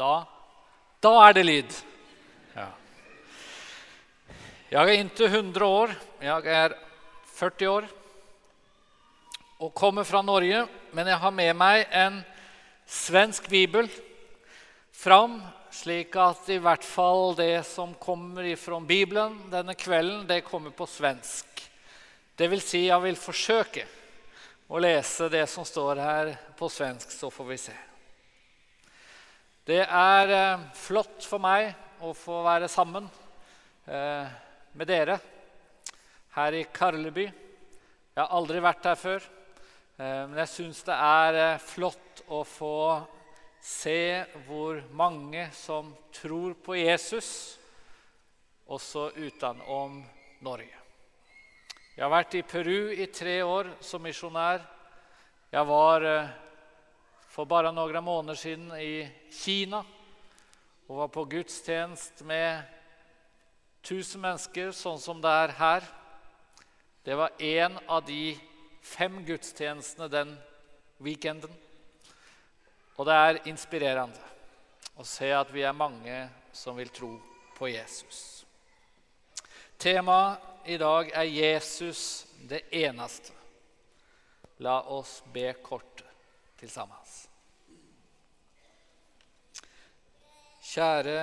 [0.00, 0.24] Da,
[1.04, 1.74] da er det lyd.
[2.54, 2.68] Ja.
[4.70, 5.92] Jeg er inntil 100 år.
[6.24, 6.76] Jeg er
[7.36, 7.88] 40 år
[9.60, 10.62] og kommer fra Norge.
[10.96, 12.22] Men jeg har med meg en
[12.88, 13.90] svensk bibel
[14.96, 15.36] fram,
[15.68, 20.88] slik at i hvert fall det som kommer fra Bibelen denne kvelden, det kommer på
[20.88, 21.60] svensk.
[22.40, 23.84] Det vil si, jeg vil forsøke
[24.70, 27.78] å lese det som står her på svensk, så får vi se.
[29.70, 31.68] Det er eh, flott for meg
[32.02, 33.04] å få være sammen
[33.86, 34.32] eh,
[34.74, 35.14] med dere
[36.34, 37.26] her i Karleby.
[37.28, 39.28] Jeg har aldri vært her før,
[39.94, 42.80] eh, men jeg syns det er flott å få
[43.62, 47.30] se hvor mange som tror på Jesus,
[48.66, 50.00] også utenom
[50.42, 50.82] Norge.
[51.94, 54.66] Jeg har vært i Peru i tre år som misjonær.
[55.54, 56.10] Jeg var
[57.30, 59.84] for bare noen måneder siden i Kina
[60.90, 62.64] og var på gudstjeneste med
[63.86, 65.86] 1000 mennesker, sånn som det er her.
[67.06, 68.34] Det var én av de
[68.82, 70.34] fem gudstjenestene den
[70.98, 71.54] weekenden.
[72.98, 74.26] Og det er inspirerende
[74.98, 77.14] å se at vi er mange som vil tro
[77.56, 78.42] på Jesus.
[79.80, 83.32] Temaet i dag er 'Jesus det eneste'.
[84.58, 85.89] La oss be kort
[86.60, 86.96] til sammen.
[90.70, 91.20] Kjære,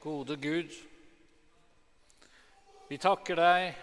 [0.00, 0.74] gode Gud.
[2.86, 3.78] Vi takker deg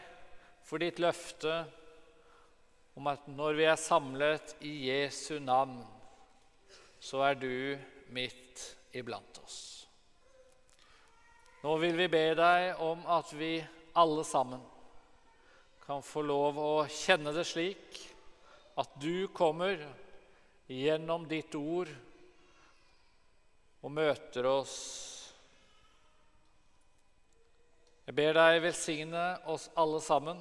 [0.64, 1.56] for ditt løfte
[2.96, 5.82] om at når vi er samlet i Jesu navn,
[7.02, 7.50] så er du
[8.14, 8.62] midt
[8.94, 9.58] iblant oss.
[11.66, 13.58] Nå vil vi be deg om at vi
[13.98, 14.62] alle sammen
[15.84, 18.00] kan få lov å kjenne det slik
[18.80, 19.82] at du kommer
[20.68, 21.92] gjennom ditt ord
[23.84, 24.78] og møter oss.
[28.08, 30.40] Jeg ber deg velsigne oss alle sammen.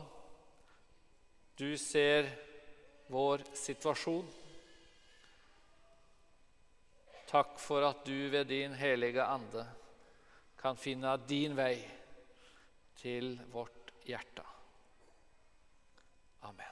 [1.58, 2.30] Du ser
[3.12, 4.26] vår situasjon.
[7.32, 9.64] Takk for at du ved din helige ande
[10.60, 11.76] kan finne din vei
[13.00, 14.44] til vårt hjerte.
[16.42, 16.71] Amen.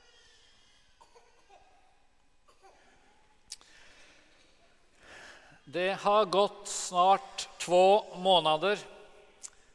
[5.73, 8.79] Det har gått snart to måneder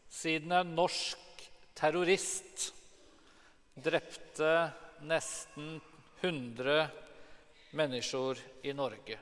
[0.09, 2.73] siden en norsk terrorist
[3.79, 4.50] drepte
[5.07, 5.78] nesten
[6.19, 6.88] 100
[7.79, 9.16] mennesker i Norge,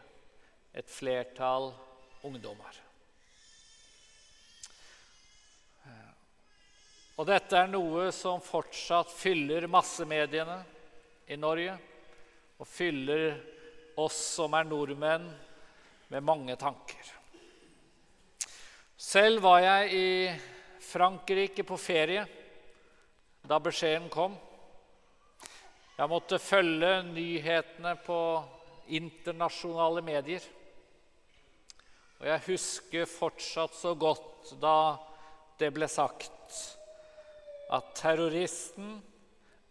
[0.74, 1.70] et flertall
[2.26, 2.82] ungdommer.
[7.22, 10.58] Og dette er noe som fortsatt fyller massemediene
[11.30, 11.78] i Norge,
[12.58, 13.36] og fyller
[14.02, 15.30] oss som er nordmenn,
[16.14, 17.08] med mange tanker.
[18.98, 20.10] Selv var jeg i
[20.86, 22.22] Frankrike på ferie
[23.50, 24.36] da beskjeden kom.
[25.98, 28.20] Jeg måtte følge nyhetene på
[28.94, 30.46] internasjonale medier.
[32.22, 34.78] Og jeg husker fortsatt så godt da
[35.58, 36.62] det ble sagt
[37.74, 39.00] at terroristen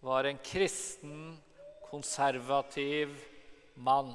[0.03, 1.39] var en kristen,
[1.87, 3.15] konservativ
[3.79, 4.11] mann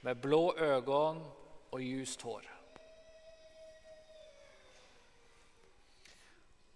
[0.00, 1.24] med blå øyne
[1.72, 2.44] og ljust hår.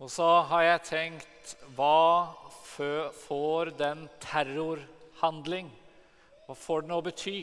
[0.00, 2.32] Og så har jeg tenkt Hva
[3.26, 5.68] får den terrorhandling
[6.46, 7.40] Hva får den å bety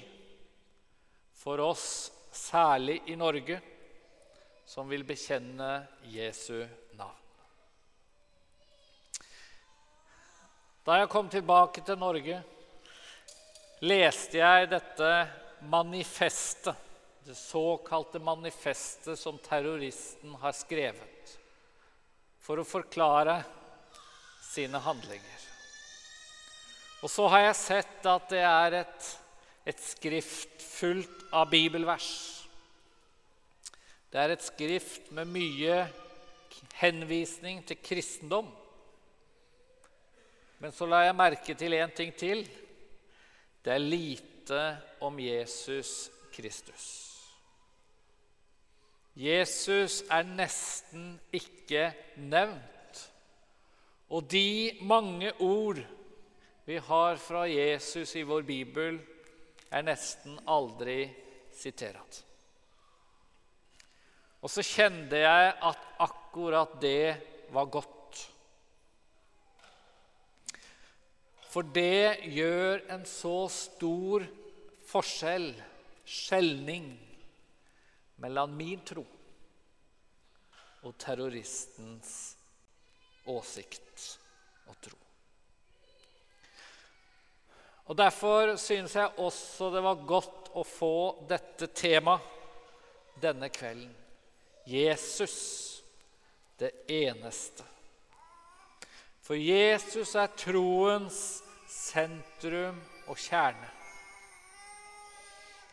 [1.37, 3.59] for oss, særlig i Norge,
[4.67, 5.69] som vil bekjenne
[6.09, 6.65] Jesu
[6.97, 7.21] navn?
[10.83, 12.41] Da jeg kom tilbake til Norge,
[13.85, 15.11] leste jeg dette
[15.59, 16.75] manifestet,
[17.25, 21.33] det såkalte manifestet som terroristen har skrevet
[22.39, 23.41] for å forklare
[24.47, 25.43] sine handlinger.
[27.03, 29.09] Og så har jeg sett at det er et,
[29.67, 32.07] et skrift fullt av bibelvers.
[34.07, 35.81] Det er et skrift med mye
[36.79, 38.47] henvisning til kristendom.
[40.57, 42.47] Men så la jeg merke til én ting til.
[43.61, 47.13] Det er lite lite om Jesus Kristus.
[49.13, 53.01] Jesus er nesten ikke nevnt.
[54.09, 55.81] Og de mange ord
[56.65, 58.99] vi har fra Jesus i vår bibel,
[59.71, 61.09] er nesten aldri
[61.51, 62.23] sitert.
[64.41, 67.17] Og så kjente jeg at akkurat det
[67.51, 67.96] var godt.
[71.47, 74.25] For det gjør en så stor
[74.87, 75.51] forskjell,
[76.07, 76.89] skjelning,
[78.17, 79.03] mellom min tro
[80.87, 82.13] og terroristens
[83.27, 84.05] åsikt
[84.67, 84.97] og tro.
[87.87, 90.97] Og Derfor synes jeg også det var godt å få
[91.29, 92.35] dette temaet
[93.21, 93.93] denne kvelden.
[94.67, 95.37] Jesus,
[96.59, 97.63] det eneste.
[99.27, 101.17] For Jesus er troens
[101.67, 102.77] sentrum
[103.11, 103.67] og kjerne.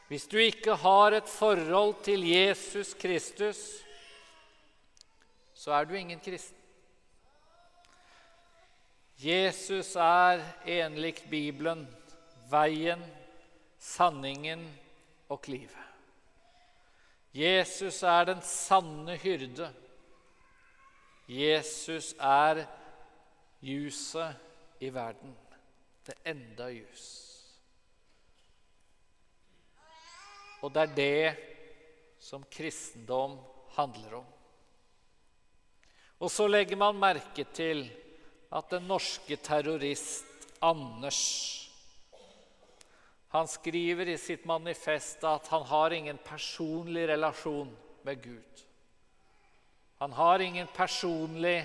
[0.08, 3.62] Hvis du ikke har et forhold til Jesus Kristus,
[5.54, 6.58] så er du ingen kristen.
[9.22, 11.86] Jesus er enlikt Bibelen
[12.50, 13.00] veien,
[13.78, 14.66] sanningen
[15.30, 15.78] og livet.
[17.34, 19.70] Jesus er den sanne hyrde.
[21.28, 22.66] Jesus er
[23.64, 25.32] ljuset i verden.
[26.04, 27.08] Det enda ljus.
[30.60, 31.32] Og det er det
[32.20, 33.38] som kristendom
[33.76, 34.30] handler om.
[36.20, 37.84] Og så legger man merke til
[38.54, 40.30] at den norske terrorist
[40.64, 41.20] Anders
[43.34, 47.72] han skriver i sitt manifest at han har ingen personlig relasjon
[48.06, 48.60] med Gud.
[49.98, 51.64] Han har ingen personlig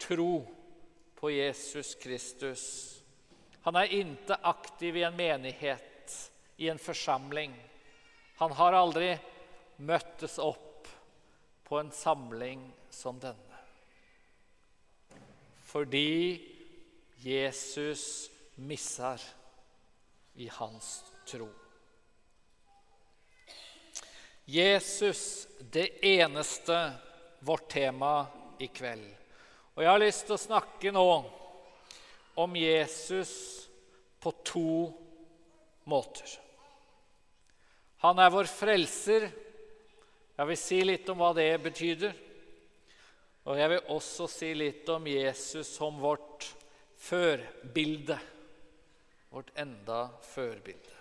[0.00, 0.46] tro
[1.18, 2.64] på Jesus Kristus.
[3.66, 6.14] Han er ikke aktiv i en menighet,
[6.56, 7.56] i en forsamling.
[8.38, 9.10] Han har aldri
[9.82, 10.86] møttes opp
[11.66, 12.62] på en samling
[12.94, 13.58] som denne.
[15.66, 16.38] Fordi
[17.26, 19.18] Jesus misser
[20.38, 21.50] i hans tro.
[24.46, 26.92] Jesus, det eneste,
[27.42, 28.26] vårt tema
[28.62, 29.17] i kveld.
[29.78, 31.02] Og Jeg har lyst til å snakke nå
[32.42, 33.32] om Jesus
[34.18, 34.70] på to
[35.86, 36.32] måter.
[38.02, 39.28] Han er vår frelser.
[40.34, 42.08] Jeg vil si litt om hva det betyr.
[43.46, 46.48] Og jeg vil også si litt om Jesus som vårt
[46.98, 48.18] førbilde.
[49.30, 50.96] Vårt enda førbilde.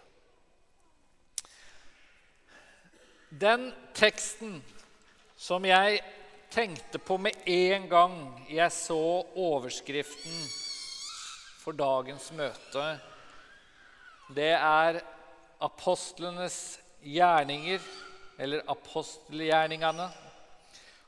[3.33, 4.61] Den teksten
[5.33, 5.97] som jeg
[6.51, 8.15] tenkte på med en gang
[8.49, 9.01] jeg så
[9.35, 10.39] overskriften
[11.59, 12.85] for dagens møte,
[14.35, 15.01] det er
[15.63, 17.81] apostlenes gjerninger,
[18.37, 20.07] eller apostelgjerningene,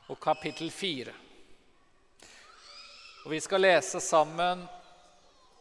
[0.09, 1.13] og kapittel 4.
[3.25, 4.63] Og Vi skal lese sammen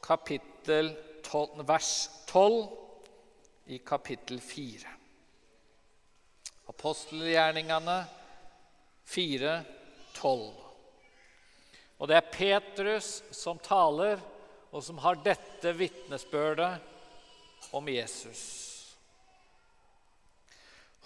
[0.02, 1.90] kapittel 12, vers
[2.30, 2.68] 12
[3.74, 4.94] i kapittel 4.
[6.68, 7.98] Apostelgjerningene
[9.08, 9.60] 4,
[10.12, 10.52] 12.
[11.98, 14.20] Og det er Petrus som taler,
[14.68, 16.76] og som har dette vitnesbyrdet
[17.72, 18.42] om Jesus.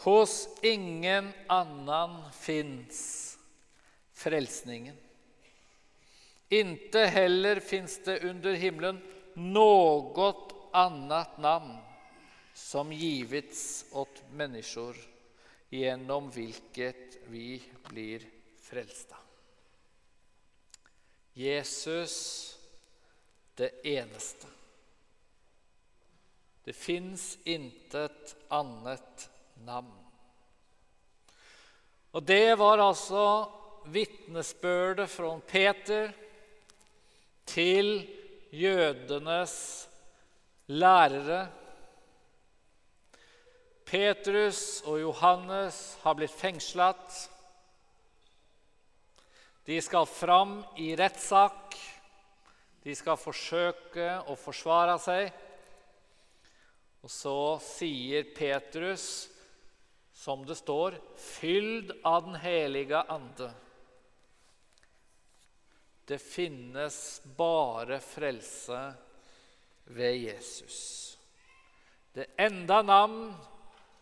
[0.03, 2.99] Hos ingen annen fins
[4.19, 4.99] frelsningen.
[6.49, 8.99] Inte heller fins det under himmelen
[9.35, 11.79] något annat namn
[12.55, 14.97] som givits åt människor
[15.73, 18.27] genom hvilket vi blir
[18.61, 19.17] frelsta.
[21.33, 22.17] Jesus,
[23.55, 24.47] det eneste.
[26.65, 29.31] Det fins intet annet
[29.65, 29.97] navn.
[32.13, 33.25] Og det var altså
[33.89, 36.13] vitnesbyrdet fra Peter
[37.49, 37.95] til
[38.53, 39.57] jødenes
[40.69, 41.47] lærere.
[43.93, 47.17] Petrus og Johannes har blitt fengslet.
[49.69, 51.77] De skal fram i rettssak.
[52.81, 55.29] De skal forsøke å forsvare seg.
[57.05, 59.29] Og så sier Petrus,
[60.17, 63.53] som det står, 'fyld av Den hellige ande'.
[66.07, 68.95] Det finnes bare frelse
[69.85, 71.17] ved Jesus.
[72.15, 73.35] Det enda navn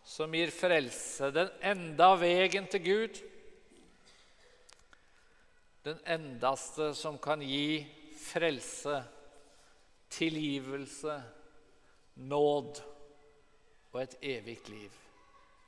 [0.03, 3.21] som gir frelse, den enda vegen til Gud.
[5.85, 7.85] Den endaste som kan gi
[8.21, 9.01] frelse,
[10.11, 11.15] tilgivelse,
[12.15, 12.81] nåd
[13.91, 14.91] og et evig liv.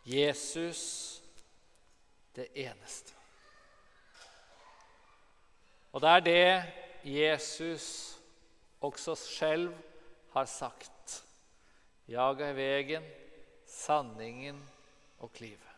[0.05, 1.21] Jesus,
[2.35, 3.13] det eneste.
[5.93, 6.63] Og det er det
[7.03, 8.17] Jesus
[8.81, 9.73] også selv
[10.33, 11.23] har sagt.
[12.07, 13.05] Jeg er veien,
[13.73, 14.59] sanningen
[15.23, 15.69] og livet.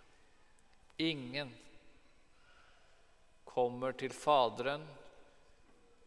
[0.98, 1.52] Ingen
[3.46, 4.84] kommer til Faderen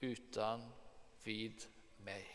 [0.05, 0.65] uten
[1.25, 1.65] vid
[2.05, 2.27] meg.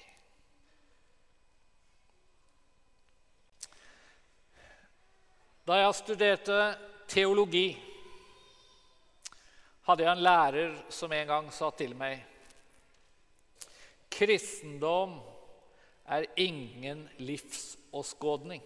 [5.64, 6.60] Da jeg studerte
[7.08, 7.68] teologi
[9.88, 12.20] hadde jeg en lærer som en gang sa til meg
[14.14, 15.16] Kristendom
[16.06, 18.62] er ingen livsåskådning.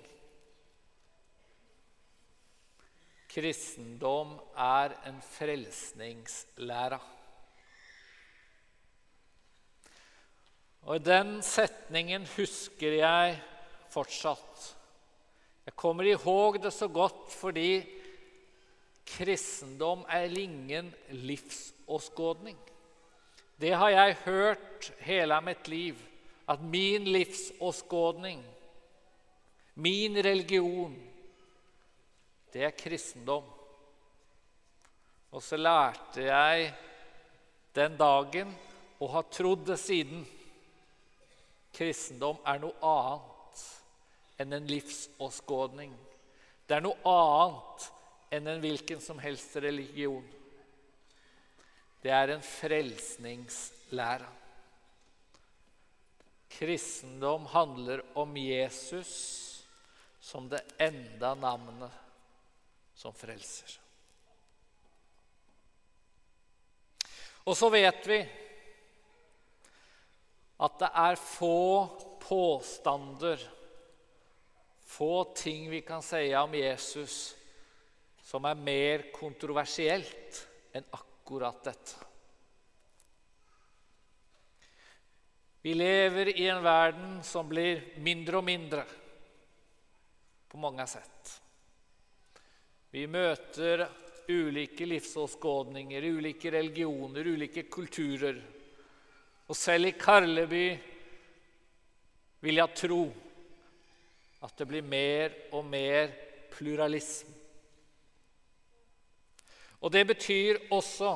[3.38, 6.98] Kristendom er en frelsningslæra.
[10.90, 13.36] Og den setningen husker jeg
[13.94, 14.64] fortsatt.
[15.70, 17.84] Jeg kommer ihåg det så godt fordi
[19.06, 22.58] kristendom er ingen livsåskådning.
[23.62, 26.02] Det har jeg hørt hele mitt liv,
[26.50, 28.42] at min livsåskådning,
[29.76, 30.98] min religion,
[32.54, 33.46] det er kristendom.
[35.32, 36.72] Og så lærte jeg
[37.76, 38.54] den dagen,
[39.00, 40.24] og har trodd det siden,
[41.76, 43.66] kristendom er noe annet
[44.42, 45.92] enn en livsåskådning.
[46.66, 47.86] Det er noe annet
[48.34, 50.26] enn en hvilken som helst religion.
[52.02, 54.34] Det er en frelsningslære.
[56.58, 59.14] Kristendom handler om Jesus
[60.24, 62.07] som det enda navnet
[62.98, 63.78] som frelser.
[67.48, 68.18] Og så vet vi
[70.58, 71.60] at det er få
[72.24, 73.40] påstander,
[74.88, 77.38] få ting vi kan si om Jesus
[78.28, 80.42] som er mer kontroversielt
[80.76, 82.04] enn akkurat dette.
[85.62, 88.84] Vi lever i en verden som blir mindre og mindre
[90.48, 91.38] på mange sett.
[92.98, 93.84] Vi møter
[94.34, 98.40] ulike livsåskådninger, ulike religioner, ulike kulturer.
[99.46, 100.64] Og selv i Karleby
[102.42, 103.04] vil jeg tro
[104.48, 106.10] at det blir mer og mer
[106.56, 107.36] pluralisme.
[109.78, 111.14] Og det betyr også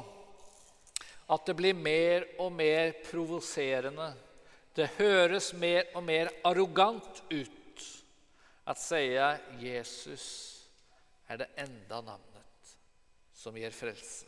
[1.34, 4.12] at det blir mer og mer provoserende.
[4.78, 7.92] Det høres mer og mer arrogant ut
[8.70, 10.51] at sier Jesus
[11.32, 12.72] er det enda navnet
[13.34, 14.28] som gir frelse.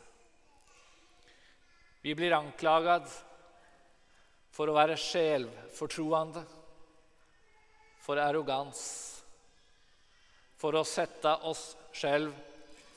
[2.00, 3.08] Vi blir anklaget
[4.54, 6.42] for å være sjelfortroende,
[8.04, 8.80] for arrogans,
[10.60, 12.32] for å sette oss selv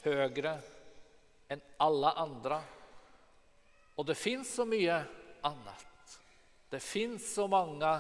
[0.04, 0.58] høyere
[1.52, 2.60] enn alle andre.
[3.98, 5.00] Og det fins så mye
[5.48, 6.16] annet.
[6.70, 7.94] Det fins så mange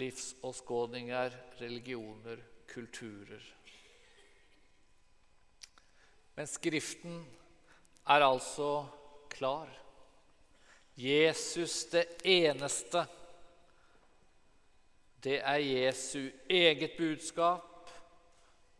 [0.00, 3.42] livsåskådninger, religioner, kulturer.
[6.40, 7.18] Men Skriften
[8.08, 8.86] er altså
[9.28, 9.68] klar.
[10.96, 13.02] Jesus det eneste.
[15.20, 17.92] Det er Jesu eget budskap,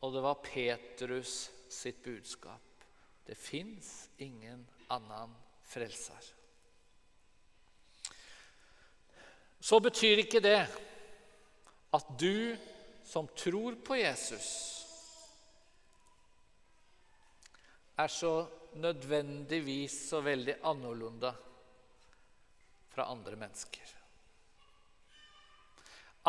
[0.01, 2.89] og det var Petrus sitt budskap.
[3.29, 5.37] Det fins ingen annen
[5.69, 6.33] frelser.
[9.61, 10.63] Så betyr ikke det
[11.93, 12.57] at du
[13.05, 14.80] som tror på Jesus,
[18.03, 18.35] er så
[18.81, 21.47] nødvendigvis så veldig annerledes
[22.91, 23.97] fra andre mennesker.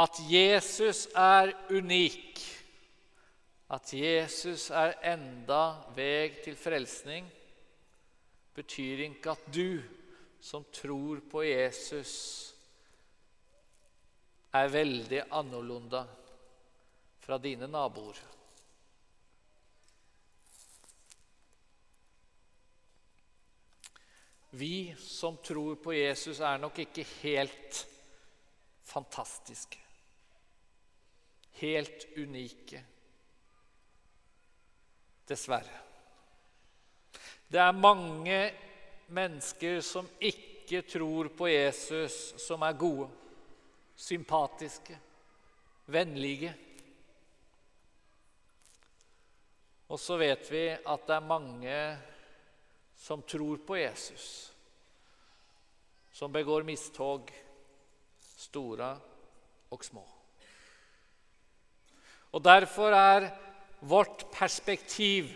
[0.01, 2.41] At Jesus er unik
[3.71, 5.61] at Jesus er enda
[5.95, 7.27] vei til frelsning,
[8.51, 9.79] betyr ikke at du
[10.43, 12.13] som tror på Jesus,
[14.51, 16.09] er veldig annerledes
[17.23, 18.17] fra dine naboer.
[24.53, 27.87] Vi som tror på Jesus, er nok ikke helt
[28.83, 29.79] fantastiske,
[31.61, 32.81] helt unike.
[35.31, 35.79] Dessverre.
[37.47, 38.41] Det er mange
[39.15, 43.07] mennesker som ikke tror på Jesus, som er gode,
[43.95, 44.99] sympatiske,
[45.91, 46.51] vennlige.
[49.87, 51.75] Og så vet vi at det er mange
[53.01, 54.53] som tror på Jesus,
[56.11, 57.31] som begår mistog,
[58.37, 58.91] store
[59.73, 60.03] og små.
[62.31, 63.25] Og Derfor er
[63.79, 65.31] vårt perspektiv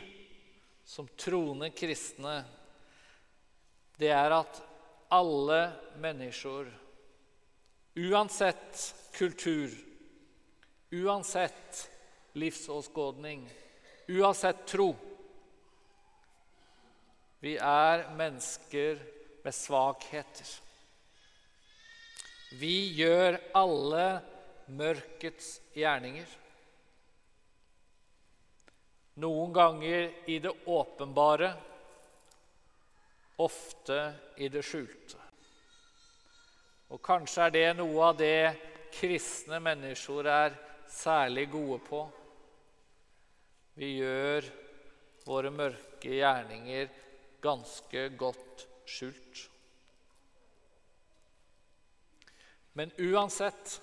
[0.86, 2.44] som troende kristne,
[3.98, 4.62] det er at
[5.18, 5.60] alle
[6.06, 6.70] mennesker,
[7.98, 8.86] uansett
[9.18, 9.74] kultur,
[10.94, 11.82] uansett
[12.38, 13.50] livsåskådning,
[14.14, 14.92] uansett tro
[17.46, 18.98] Vi er mennesker
[19.46, 20.48] med svakheter.
[22.58, 24.06] Vi gjør alle
[24.74, 26.32] mørkets gjerninger.
[29.22, 31.52] Noen ganger i det åpenbare,
[33.46, 34.02] ofte
[34.42, 35.22] i det skjulte.
[36.90, 38.42] Og kanskje er det noe av det
[38.96, 40.60] kristne mennesker er
[40.90, 42.04] særlig gode på.
[43.78, 44.54] Vi gjør
[45.30, 47.05] våre mørke gjerninger
[47.46, 49.50] ganske godt skjult.
[52.74, 53.82] Men uansett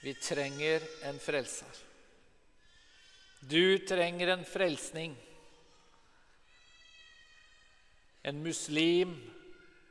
[0.00, 1.82] vi trenger en frelser.
[3.40, 5.16] Du trenger en frelsning.
[8.22, 9.16] En muslim,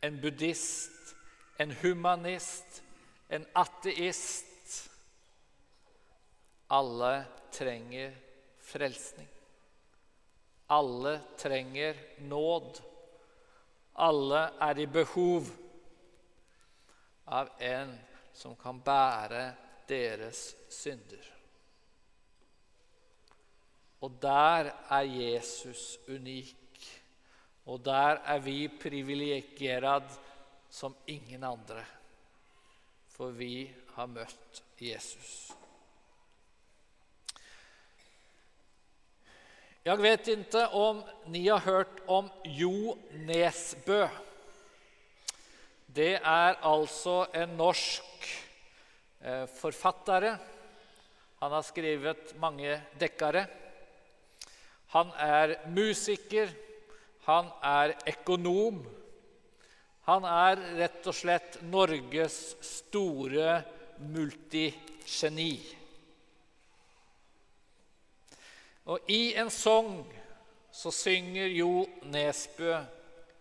[0.01, 1.15] en buddhist,
[1.57, 2.81] en humanist,
[3.29, 4.89] en ateist.
[6.67, 8.17] Alle trenger
[8.59, 9.34] frelsning.
[10.67, 12.81] Alle trenger nåd.
[13.93, 15.47] Alle er i behov
[17.25, 17.93] av en
[18.33, 19.45] som kan bære
[19.87, 21.31] deres synder.
[24.01, 26.55] Og der er Jesus unik.
[27.65, 30.19] Og der er vi privilegert
[30.69, 31.85] som ingen andre.
[33.09, 35.55] For vi har møtt Jesus.
[39.85, 42.95] Jeg vet ikke om ni har hørt om Jo
[43.27, 44.07] Nesbø.
[45.85, 48.25] Det er altså en norsk
[49.59, 50.31] forfattere.
[51.37, 53.45] Han har skrevet mange dekkere.
[54.97, 56.49] Han er musiker,
[57.29, 58.81] han er økonom.
[60.09, 63.59] Han er rett og slett Norges store
[64.01, 65.53] multigeni.
[68.85, 70.05] Og i en sang
[70.71, 72.83] så synger Jo Nesbø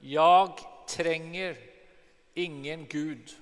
[0.00, 1.74] 'Jag trenger'
[2.34, 3.34] ingen Gud,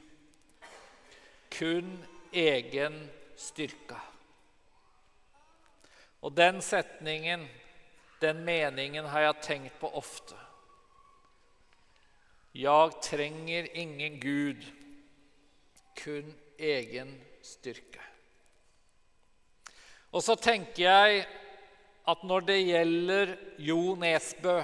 [1.59, 3.97] kun egen styrke.
[6.23, 7.49] Og den setningen,
[8.21, 10.37] den meningen, har jeg tenkt på ofte.
[12.55, 14.63] Jeg trenger ingen Gud,
[16.05, 18.01] kun egen styrke.
[20.13, 21.27] Og så tenker jeg
[22.09, 24.61] at når det gjelder Jo Nesbø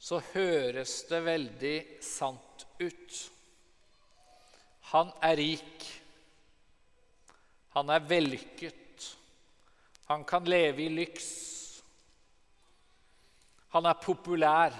[0.00, 3.16] så høres det veldig sant ut.
[4.90, 5.84] Han er rik.
[7.76, 9.04] Han er vellykket.
[10.08, 11.28] Han kan leve i lyks.
[13.76, 14.74] Han er populær.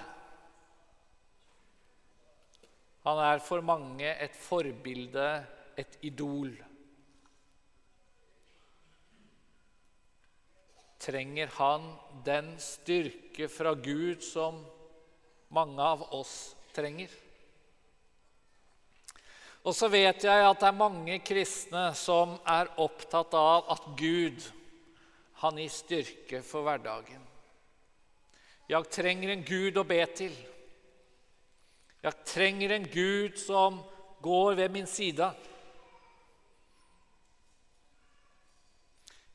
[3.05, 5.29] Han er for mange et forbilde,
[5.77, 6.51] et idol.
[11.01, 11.87] Trenger han
[12.25, 14.59] den styrke fra Gud som
[15.49, 17.09] mange av oss trenger.
[19.61, 24.41] Og så vet jeg at det er mange kristne som er opptatt av at Gud
[25.41, 27.21] han gir styrke for hverdagen.
[28.69, 30.33] Jeg trenger en Gud å be til.
[32.01, 33.81] Jeg trenger en Gud som
[34.21, 35.27] går ved min side.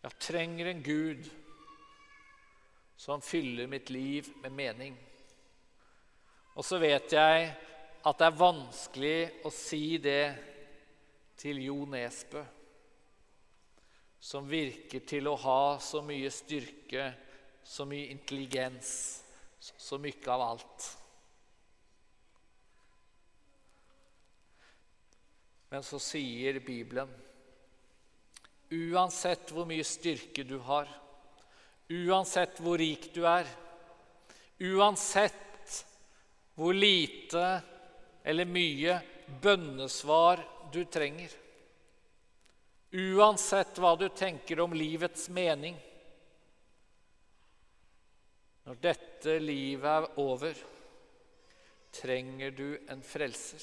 [0.06, 1.26] Jeg trenger en Gud
[2.96, 4.96] som fyller mitt liv med mening.
[6.56, 7.48] Og så vet jeg
[8.06, 10.24] at det er vanskelig å si det
[11.36, 12.42] til Jo Nesbø,
[14.20, 17.10] som virker til å ha så mye styrke,
[17.66, 18.90] så mye intelligens,
[19.60, 20.88] så mye av alt.
[25.68, 27.10] Men så sier Bibelen
[28.70, 30.88] uansett hvor mye styrke du har,
[31.88, 33.48] uansett hvor rik du er,
[34.58, 35.84] uansett
[36.56, 37.44] hvor lite
[38.26, 38.98] eller mye
[39.42, 41.30] bønnesvar du trenger.
[42.96, 45.76] Uansett hva du tenker om livets mening.
[48.66, 50.58] Når dette livet er over,
[51.94, 53.62] trenger du en frelser.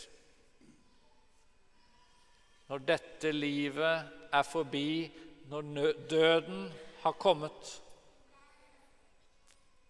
[2.70, 5.12] Når dette livet er forbi,
[5.52, 6.70] når døden
[7.04, 7.74] har kommet,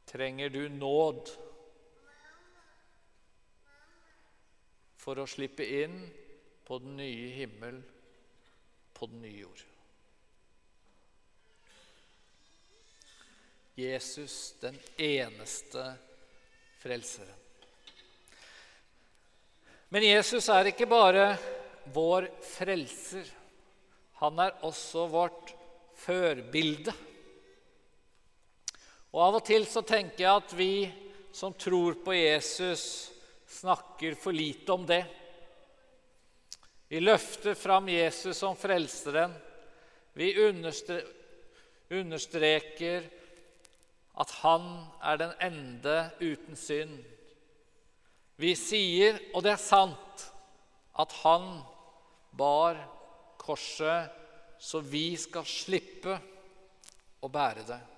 [0.06, 1.30] trenger du nåd
[5.04, 5.98] for å slippe inn
[6.64, 7.82] på den nye himmel,
[8.94, 9.64] på den nye jord.
[13.76, 15.86] Jesus, den eneste
[16.80, 17.40] frelseren.
[19.94, 21.26] Men Jesus er ikke bare
[21.94, 23.28] vår frelser.
[24.22, 25.52] Han er også vårt
[26.02, 26.94] førbilde.
[29.14, 30.90] Og Av og til så tenker jeg at vi
[31.34, 33.12] som tror på Jesus,
[33.50, 35.06] snakker for lite om det.
[36.90, 39.34] Vi løfter fram Jesus som frelseren.
[40.14, 40.34] Vi
[41.94, 43.04] understreker
[44.22, 44.68] at han
[45.02, 46.98] er den ende uten synd.
[48.38, 50.28] Vi sier, og det er sant,
[50.98, 51.62] at han
[52.34, 52.78] bar
[53.42, 54.10] korset
[54.62, 56.18] så vi skal slippe
[57.22, 57.93] å bære det.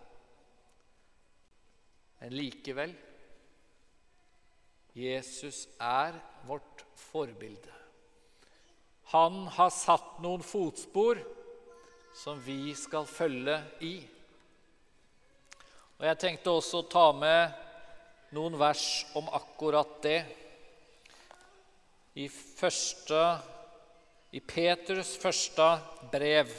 [2.26, 2.90] Men likevel
[4.98, 6.16] Jesus er
[6.48, 7.70] vårt forbilde.
[9.12, 11.22] Han har satt noen fotspor
[12.18, 13.94] som vi skal følge i.
[16.00, 20.20] Og Jeg tenkte også å ta med noen vers om akkurat det.
[22.18, 23.24] I, første,
[24.34, 25.76] i Peters første
[26.10, 26.50] brev.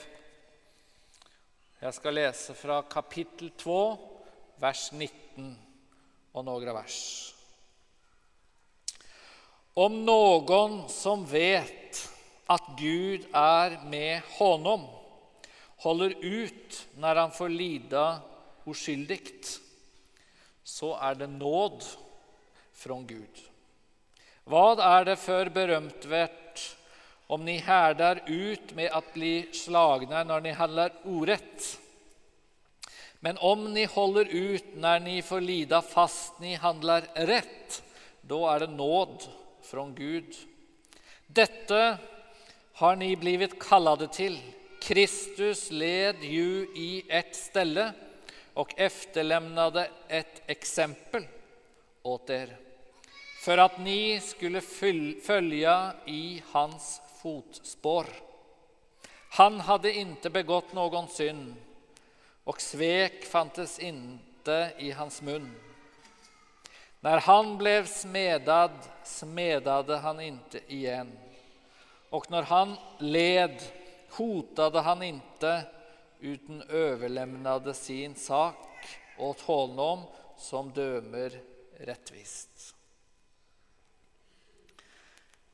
[1.83, 3.81] Jeg skal lese fra kapittel 2,
[4.61, 5.55] vers 19
[6.37, 6.99] og noen vers.
[9.77, 12.01] Om noen som vet
[12.49, 14.87] at Gud er med honom,
[15.85, 18.07] holder ut når han får lida
[18.67, 19.21] uskyldig,
[20.67, 21.85] så er det nåd
[22.77, 23.43] fra Gud.
[24.47, 26.63] Vad er det for berømt vært
[27.27, 31.75] om ni herder ut med at bli slagna når ni handlar orätt?
[33.27, 37.81] Men om ni holder ut når ni får lida fast ni handlar rett,
[38.23, 39.25] da er det nåd
[39.67, 40.37] fra Gud.
[41.27, 41.81] Dette
[42.79, 44.39] har ni blivit kallade til.
[44.79, 47.91] Kristus led ju i ett ställe
[48.55, 51.27] och efterlämnade ett exempel
[52.03, 52.57] åt er
[53.45, 54.61] för att ni skulle
[55.27, 58.07] följa i hans fotspår.
[59.31, 61.55] Han hadde inte begått någon synd
[62.47, 65.55] och svek fantes inte i hans munn.
[67.01, 68.71] När han blev smedad
[69.05, 71.19] smedade han inte igen
[72.11, 73.63] och när han led
[74.11, 75.63] hotade han inte
[76.21, 78.87] utan överlämnade sin sak
[79.19, 80.03] åt honom
[80.37, 81.41] som dömer
[81.79, 82.75] rättvist.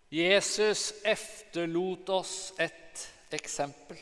[0.08, 3.96] Jesus efterlot oss et eksempel.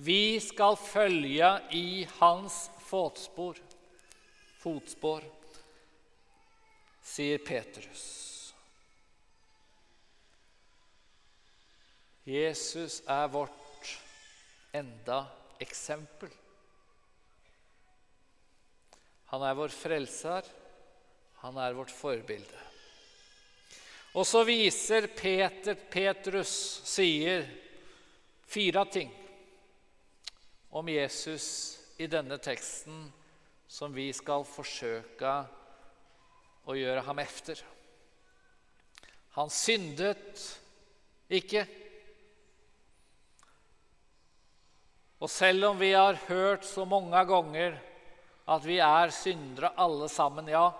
[0.00, 2.54] Vi skal følge i hans
[2.86, 3.58] fotspor,
[4.62, 5.26] fotspor
[7.04, 8.06] sier Petrus.
[12.24, 13.92] Jesus er vårt
[14.72, 15.20] enda
[15.60, 16.32] eksempel.
[19.36, 20.48] Han er vår frelser,
[21.44, 22.66] han er vårt forbilde.
[24.16, 26.56] Og så viser Peter, Petrus
[26.88, 27.44] sier
[28.48, 29.19] fire ting
[30.70, 33.08] om Jesus i denne teksten
[33.70, 35.34] som vi skal forsøke
[36.66, 37.60] å gjøre ham efter.
[39.36, 40.42] Han syndet
[41.30, 41.64] ikke.
[45.20, 47.76] Og selv om vi har hørt så mange ganger
[48.50, 50.70] at vi er syndere alle sammen, ja,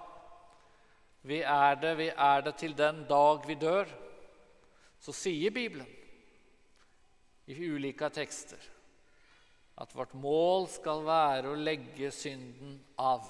[1.22, 3.90] vi er det, vi er det til den dag vi dør,
[5.00, 5.86] så sier Bibelen
[7.50, 8.79] i ulike tekster
[9.80, 13.24] at vårt mål skal være å legge synden av.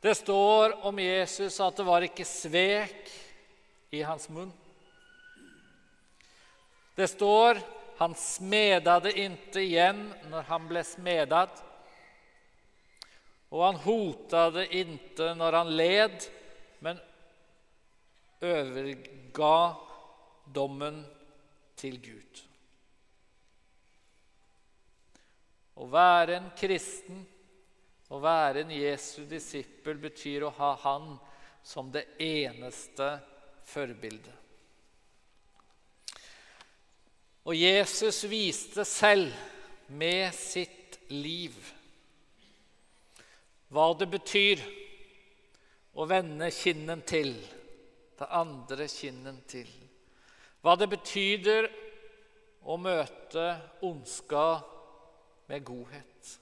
[0.00, 3.08] Det står om Jesus at det var ikke svek
[3.90, 4.52] i hans munn.
[6.94, 7.58] Det står
[7.98, 11.50] han smedade inte igjen når han ble smedad,
[13.48, 16.26] Og han hotade inte når han led,
[16.84, 16.98] men
[18.44, 19.74] overga
[20.52, 21.00] dommen
[21.80, 22.47] til Gud.
[25.78, 27.20] Å være en kristen,
[28.10, 31.12] å være en Jesu disippel, betyr å ha Han
[31.62, 33.12] som det eneste
[33.68, 34.34] forbildet.
[37.48, 39.32] Og Jesus viste selv
[39.88, 41.54] med sitt liv
[43.72, 44.60] hva det betyr
[45.98, 47.34] å vende kinnen til,
[48.18, 49.68] det andre kinnen til.
[50.64, 51.68] Hva det betyr
[52.68, 53.46] å møte
[53.84, 54.46] ondska
[55.48, 56.38] med godhet.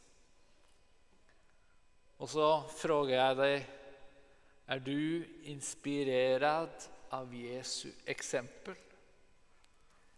[2.19, 3.73] Og så spør jeg deg
[4.67, 8.75] er du inspirert av Jesu eksempel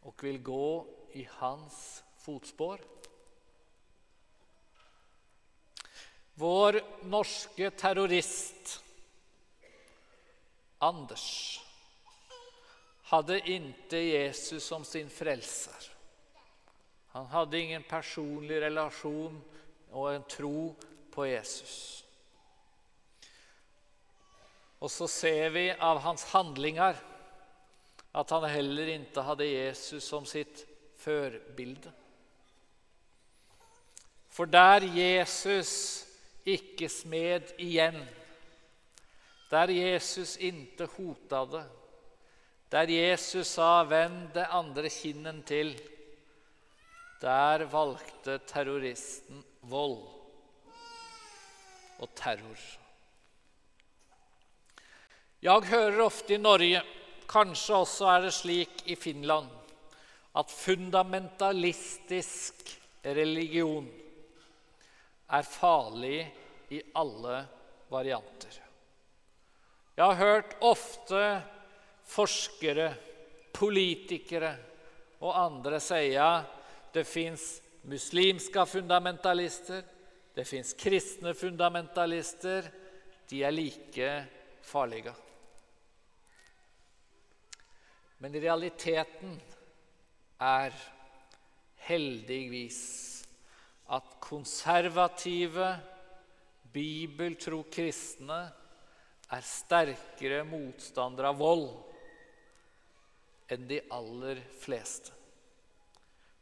[0.09, 0.69] og vil gå
[1.21, 1.81] i hans
[2.23, 2.81] fotspor?
[6.39, 6.79] Vår
[7.11, 8.79] norske terrorist
[10.79, 11.59] Anders
[13.11, 15.89] hadde inte Jesus som sin frelser.
[17.19, 19.41] Han hadde ingen personlig relasjon
[19.91, 20.77] og en tro
[21.11, 21.79] på Jesus.
[24.79, 27.01] Og så ser vi av hans handlinger
[28.15, 30.63] at han heller ikke hadde Jesus som sitt
[31.03, 31.91] førbilde.
[34.31, 35.75] For der Jesus
[36.47, 37.99] ikke smed igjen,
[39.51, 41.67] der Jesus inte hota det,
[42.71, 45.98] der Jesus sa 'vend det andre kinnen til',
[47.21, 49.99] der valgte terroristen vold
[51.99, 52.59] og terror.
[55.43, 56.83] Jeg hører ofte i Norge,
[57.31, 59.49] kanskje også er det slik i Finland,
[60.39, 62.55] at fundamentalistisk
[63.05, 63.89] religion
[65.29, 66.35] er farlig
[66.75, 67.47] i alle
[67.91, 68.61] varianter.
[69.99, 71.43] Jeg har hørt ofte
[72.07, 72.95] forskere,
[73.55, 74.57] politikere
[75.21, 76.15] og andre sie
[76.93, 79.83] det fins muslimske fundamentalister,
[80.35, 82.71] det fins kristne fundamentalister.
[83.29, 84.11] De er like
[84.65, 85.13] farlige.
[88.19, 89.37] Men realiteten
[90.41, 90.75] er
[91.89, 92.81] heldigvis
[93.95, 95.69] at konservative,
[96.73, 98.41] bibeltro kristne
[99.33, 101.69] er sterkere motstandere av vold
[103.53, 105.18] enn de aller fleste.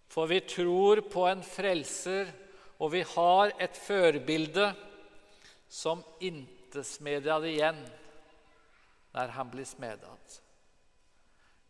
[0.08, 2.32] For vi tror på en frelser,
[2.78, 4.70] og vi har et førbilde
[5.68, 7.78] som inte smedade igjen
[9.16, 10.40] når han blir smedet.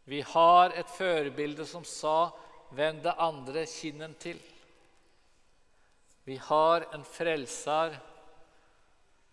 [0.07, 2.33] Vi har et førbilde som sa
[2.71, 4.43] 'vend det andre kinnen til'.
[6.25, 7.99] Vi har en frelser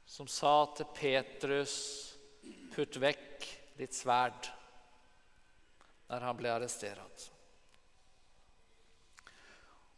[0.05, 2.15] som sa til Petrus
[2.73, 4.49] 'putt vekk ditt sverd'
[6.09, 7.32] når han ble arrestert.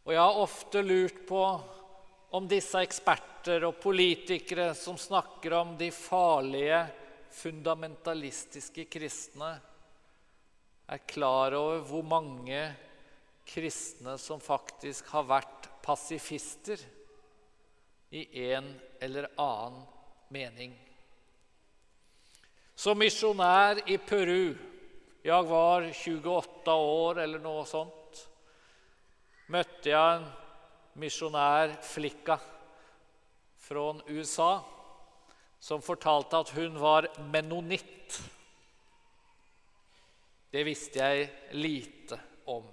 [0.05, 1.41] Og jeg har ofte lurt på
[2.37, 6.83] om disse eksperter og politikere som snakker om de farlige,
[7.35, 9.49] fundamentalistiske kristne,
[10.87, 12.61] er klar over hvor mange
[13.49, 16.79] kristne som faktisk har vært pasifister
[18.15, 18.69] i en
[19.01, 19.81] eller annen
[20.31, 20.77] mening.
[22.75, 24.53] Som misjonær i Peru
[25.25, 28.04] Jeg var 28 år eller noe sånt
[29.51, 30.29] møtte jeg en
[30.99, 32.38] misjonær flikka
[33.65, 34.53] fra USA
[35.62, 38.19] som fortalte at hun var menonitt.
[40.53, 42.65] Det visste jeg lite om.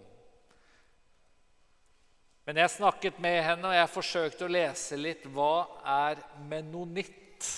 [2.45, 5.25] Men jeg snakket med henne, og jeg forsøkte å lese litt.
[5.31, 7.49] Hva er menonitt?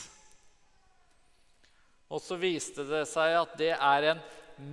[2.12, 4.22] Og så viste det seg at det er en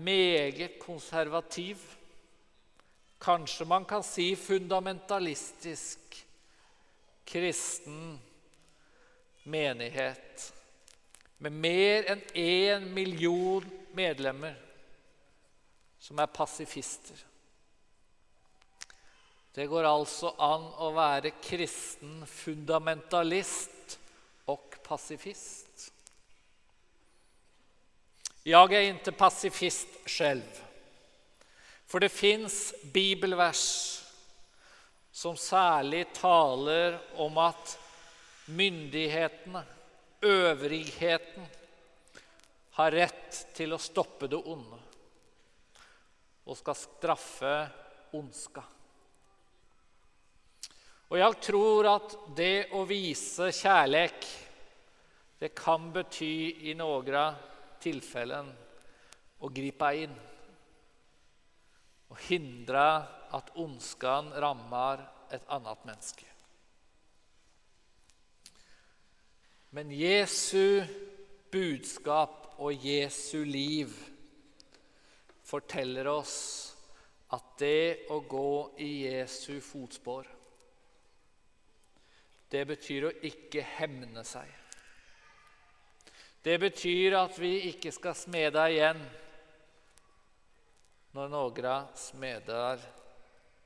[0.03, 1.81] meget konservativ
[3.21, 6.25] kanskje man kan si fundamentalistisk
[7.25, 8.19] kristen
[9.43, 10.53] menighet
[11.41, 13.65] med mer enn én million
[13.97, 14.57] medlemmer
[16.01, 17.17] som er pasifister.
[19.53, 23.97] Det går altså an å være kristen fundamentalist
[24.49, 25.91] og pasifist.
[28.47, 30.45] Jeg er ikke pasifist selv.
[31.91, 33.65] For det fins bibelvers
[35.11, 37.73] som særlig taler om at
[38.47, 39.63] myndighetene,
[40.23, 41.49] øvrigheten,
[42.79, 44.79] har rett til å stoppe det onde
[46.47, 47.51] og skal straffe
[48.15, 48.63] ondska.
[51.11, 54.31] Og jeg tror at det å vise kjærlek,
[55.43, 57.35] det kan bety i noen
[57.83, 58.51] tilfeller
[59.43, 60.19] å gripe inn
[62.11, 62.85] og hindre
[63.31, 66.27] at ondskan rammer et annet menneske.
[69.71, 70.83] Men Jesu
[71.51, 73.93] budskap og Jesu liv
[75.47, 76.35] forteller oss
[77.31, 78.51] at det å gå
[78.83, 80.27] i Jesu fotspor,
[82.51, 84.49] det betyr å ikke hemne seg.
[86.43, 88.99] Det betyr at vi ikke skal smede igjen
[91.15, 92.83] når noen smeder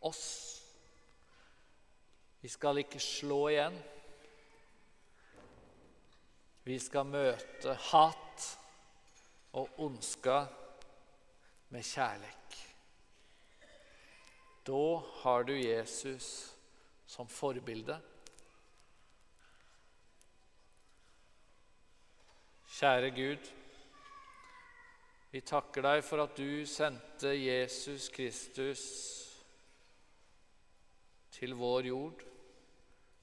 [0.06, 0.26] oss.
[2.42, 3.78] Vi skal ikke slå igjen.
[6.66, 8.48] Vi skal møte hat
[9.58, 10.40] og ondska
[11.74, 12.58] med kjærlighet.
[14.66, 14.82] Da
[15.22, 16.30] har du Jesus
[17.06, 18.00] som forbilde.
[22.76, 23.52] Kjære Gud.
[25.36, 28.82] Vi takker deg for at du sendte Jesus Kristus
[31.36, 32.22] til vår jord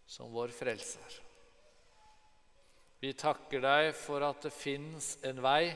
[0.05, 1.15] som vår frelser.
[3.01, 5.71] Vi takker deg for at det fins en vei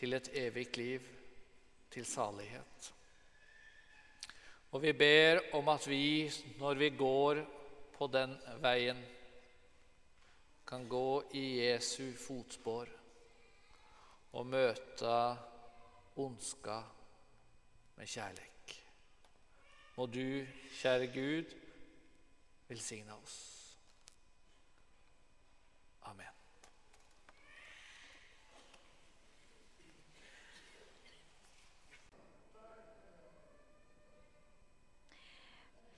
[0.00, 1.10] til et evig liv,
[1.92, 2.88] til salighet.
[4.72, 6.24] Og vi ber om at vi,
[6.56, 7.42] når vi går
[7.98, 8.32] på den
[8.64, 9.04] veien
[10.64, 11.04] kan gå
[11.36, 12.96] i Jesu fotspor
[14.32, 15.14] og møte
[16.20, 16.78] ondska
[17.96, 18.76] med kjærlighet.
[19.96, 20.46] Må du,
[20.80, 21.54] kjære Gud,
[22.68, 23.38] velsigne oss.
[26.02, 26.26] Amen.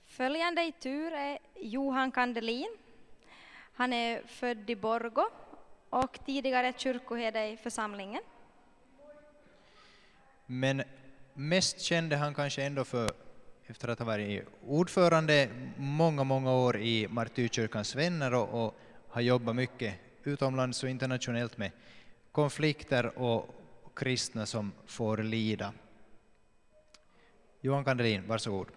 [0.05, 2.77] Följande i tur är Johan Kandelin.
[3.73, 5.29] Han är född i Borgå
[5.93, 8.21] och tidigare kyrkoherde i forsamlingen.
[10.45, 10.83] Men
[11.33, 13.11] mest kjente han kanskje enda for
[13.67, 18.75] efter att ha varit ordförande många, många år i Martyrkyrkans vänner och, och
[19.07, 21.71] har jobbat mycket utomlands och internationellt med
[22.31, 23.47] konflikter och
[23.95, 25.73] kristna som får lida.
[27.61, 28.67] Johan Kandelin, varsågod.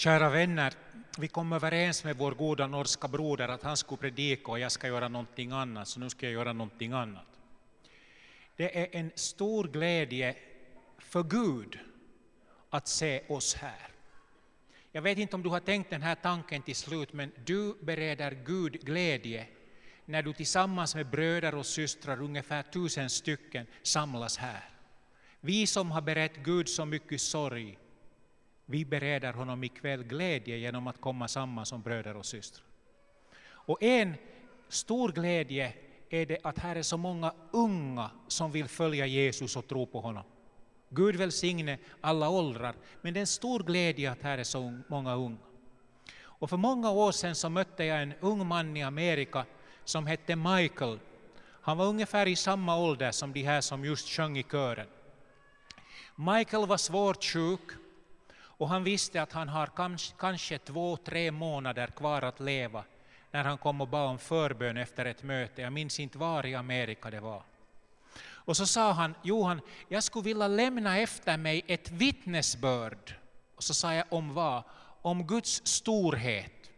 [0.00, 0.74] Kära vänner,
[1.18, 4.86] vi kom överens med vår goda norska broder att han skulle predika och jag ska
[4.86, 7.26] göra någonting annat, så nu ska jag göra någonting annat.
[8.56, 10.36] Det är en stor glädje
[10.98, 11.78] för Gud
[12.70, 13.88] att se oss här.
[14.92, 18.38] Jag vet inte om du har tänkt den här tanken till slut, men du bereder
[18.46, 19.46] Gud glädje
[20.04, 24.70] när du tillsammans med bröder och systrar, ungefär tusen stycken, samlas här.
[25.40, 27.78] Vi som har berett Gud så mycket sorg,
[28.70, 32.64] vi bereder honom ikväll glädje genom att komma samman som bröder och systrar.
[33.50, 34.14] Och en
[34.68, 35.72] stor glädje
[36.10, 40.00] är det att här är så många unga som vill följa Jesus och tro på
[40.00, 40.24] honom.
[40.88, 45.14] Gud välsigne alla åldrar, men det är en stor glädje att här är så många
[45.14, 45.38] unga.
[46.20, 49.44] Och för många år sedan så mötte jag en ung man i Amerika
[49.84, 50.98] som hette Michael.
[51.60, 54.86] Han var ungefär i samma ålder som de här som just sjöng i kören.
[56.16, 57.87] Michael var svårt sjuk
[58.58, 62.84] och han visste att han har kanske, kanske två, tre månader kvar att leva
[63.30, 65.62] när han kom och bad om förbön efter ett möte.
[65.62, 67.42] Jag minns inte var i Amerika det var.
[68.20, 73.14] Och så sa han, Johan, jag skulle vilja lämna efter mig ett vittnesbörd.
[73.56, 74.62] Och så sa jag om vad?
[75.02, 76.70] Om Guds storhet.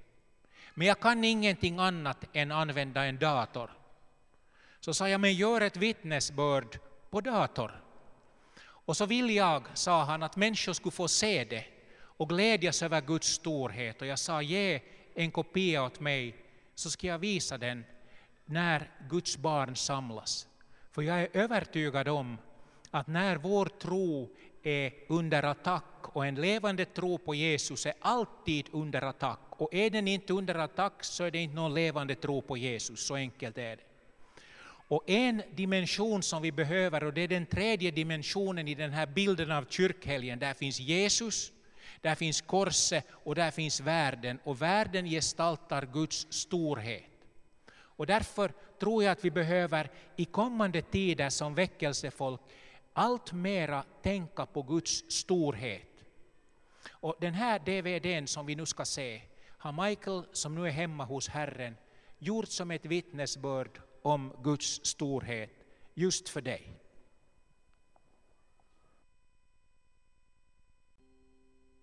[0.74, 3.70] Men jag kan ingenting annat än använda en dator.
[4.80, 6.78] Så sa jag, men gör ett vittnesbörd
[7.10, 7.80] på dator.
[8.90, 11.64] Och så vill jag, sa han, att människor skulle få se det
[12.02, 14.00] och glädjas över Guds storhet.
[14.00, 14.80] Och jag sa, ge
[15.14, 16.34] en kopia åt mig
[16.74, 17.84] så ska jag visa den
[18.44, 20.46] när Guds barn samlas.
[20.92, 22.38] För jag är övertygad om
[22.90, 24.28] att när vår tro
[24.62, 29.90] är under attack och en levande tro på Jesus är alltid under attack och är
[29.90, 33.58] den inte under attack så är det inte någon levande tro på Jesus, så enkelt
[33.58, 33.89] är det.
[34.90, 39.06] Och en dimension som vi behöver, och det är den tredje dimensionen i den här
[39.06, 41.52] bilden av kyrkhelgen, där finns Jesus,
[42.00, 44.38] där finns korset och där finns världen.
[44.44, 47.04] Och världen gestaltar Guds storhet.
[47.72, 52.40] Och därför tror jag att vi behöver i kommande tider som väckelsefolk
[52.92, 56.04] allt mera tänka på Guds storhet.
[56.88, 59.22] Och den här DVDn som vi nu ska se
[59.58, 61.76] har Michael, som nu är hemma hos Herren,
[62.18, 65.50] gjort som ett vittnesbörd om Guds storhet
[65.94, 66.76] just för dig.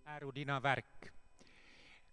[0.05, 1.11] Är ur dina verk.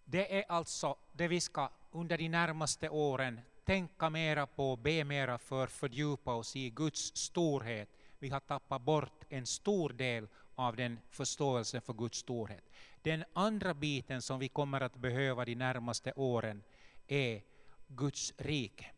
[0.05, 5.39] Det är alltså det vi ska under de närmaste åren tänka mera på, be mera
[5.39, 7.89] för, fördjupa oss i Guds storhet.
[8.19, 12.65] Vi har tappat bort en stor del av den förståelsen för Guds storhet.
[13.03, 16.63] Den andra biten som vi kommer att behöva de närmaste åren
[17.07, 17.43] är
[17.87, 18.94] Guds rike.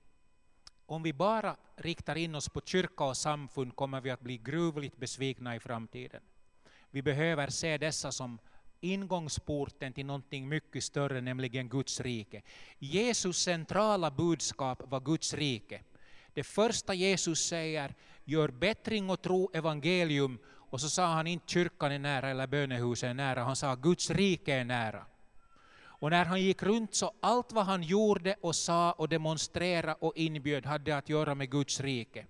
[0.87, 4.97] Om vi bara riktar in oss på kyrka och samfund kommer vi att bli gruvligt
[4.97, 6.23] besvikna i framtiden.
[6.91, 8.39] Vi behöver se dessa som
[8.81, 12.43] ingångsporten till någonting mycket större, nämligen Guds rike.
[12.79, 15.81] Jesus centrala budskap var Guds rike.
[16.35, 17.95] Det första Jesus säger,
[18.25, 23.11] gör bättring och tro evangelium, och så sa han inte kyrkan är nära eller bönehuset
[23.11, 25.07] är nära, han sa Guds rike är nära.
[25.99, 30.17] Och när han gick runt så allt vad han gjorde och sa och demonstrerade och
[30.17, 32.27] inbjöd hade att göra med Guds rike.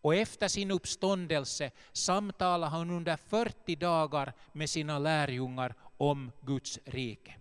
[0.00, 7.34] Och efter sin uppståndelse samtalade han under 40 dagar med sina lärjungar om Guds rike.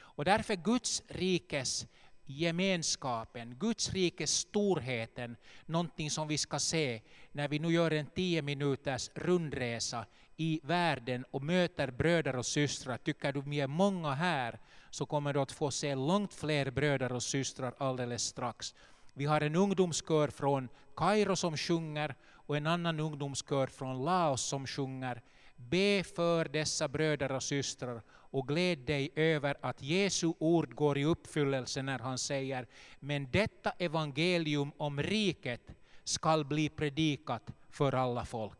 [0.00, 1.86] Och därför Guds rikes
[2.26, 5.36] gemenskapen, Guds rikes storheten,
[5.66, 7.00] någonting som vi ska se
[7.32, 10.04] när vi nu gör en tio minuters rundresa
[10.36, 12.96] i världen och möter bröder och systrar.
[12.96, 14.58] Tycker du vi är många här
[14.92, 18.74] så kommer du att få se långt fler bröder och systrar alldeles strax.
[19.14, 24.66] Vi har en ungdomskör från Kairo som sjunger och en annan ungdomskör från Laos som
[24.66, 25.22] sjunger.
[25.56, 31.04] Be för dessa bröder och systrar och gläd dig över att Jesu ord går i
[31.04, 32.66] uppfyllelse när han säger
[33.00, 35.70] men detta evangelium om riket
[36.04, 38.58] skall bli predikat för alla folk.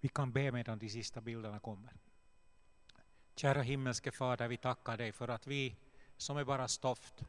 [0.00, 1.92] Vi kan be medan de sista bilderna kommer.
[3.38, 5.76] Kära himmelske Fader, vi tackar dig för att vi
[6.16, 7.24] som är bara stoft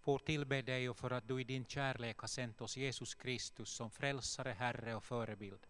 [0.00, 3.70] får tillbe dig och för att du i din kärlek har sänt oss Jesus Kristus
[3.70, 5.66] som frälsare, Herre och förebild.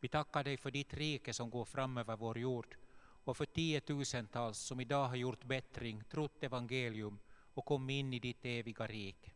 [0.00, 2.76] Vi tackar dig för ditt rike som går fram över vår jord
[3.24, 7.18] och för tiotusentals som idag har gjort bättring, trott evangelium
[7.54, 9.30] och kommit in i ditt eviga rike.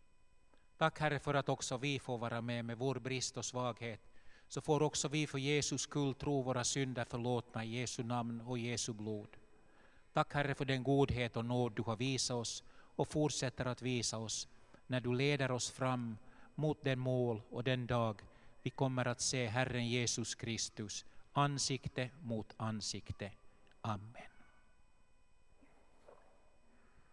[0.77, 4.01] Tack Herre för att också vi får vara med med vår brist och svaghet,
[4.49, 8.59] så får också vi för Jesus skull tro våra synder förlåtna i Jesu namn och
[8.59, 9.37] Jesu blod.
[10.17, 12.64] Tack Herre för den godhet och nåd du har visat oss
[12.97, 14.49] och fortsätter att visa oss
[14.87, 16.17] när du leder oss fram
[16.55, 18.23] mot den mål och den dag
[18.62, 23.31] vi kommer att se Herren Jesus Kristus ansikte mot ansikte.
[23.81, 24.36] Amen.